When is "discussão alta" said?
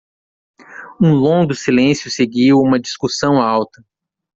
2.79-3.83